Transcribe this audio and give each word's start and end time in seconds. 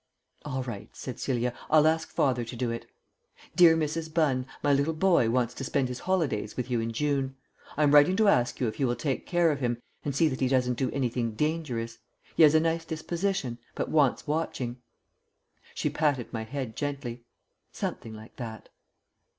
"All 0.45 0.63
right," 0.63 0.89
said 0.95 1.19
Celia, 1.19 1.53
"I'll 1.69 1.85
ask 1.85 2.09
father 2.09 2.43
to 2.43 2.55
do 2.55 2.71
it. 2.71 2.87
'Dear 3.55 3.77
Mrs. 3.77 4.11
Bunn, 4.11 4.47
my 4.63 4.73
little 4.73 4.95
boy 4.95 5.29
wants 5.29 5.53
to 5.53 5.63
spend 5.63 5.89
his 5.89 5.99
holidays 5.99 6.57
with 6.57 6.71
you 6.71 6.79
in 6.81 6.91
June. 6.91 7.35
I 7.77 7.83
am 7.83 7.93
writing 7.93 8.15
to 8.15 8.27
ask 8.27 8.59
you 8.59 8.67
if 8.67 8.79
you 8.79 8.87
will 8.87 8.95
take 8.95 9.27
care 9.27 9.51
of 9.51 9.59
him 9.59 9.79
and 10.03 10.15
see 10.15 10.27
that 10.29 10.39
he 10.39 10.47
doesn't 10.47 10.79
do 10.79 10.89
anything 10.89 11.35
dangerous. 11.35 11.99
He 12.35 12.41
has 12.41 12.55
a 12.55 12.59
nice 12.59 12.83
disposition, 12.83 13.59
but 13.75 13.89
wants 13.89 14.25
watching.'" 14.25 14.81
She 15.75 15.91
patted 15.91 16.33
my 16.33 16.45
head 16.45 16.75
gently. 16.75 17.23
"Something 17.71 18.15
like 18.15 18.37
that." 18.37 18.69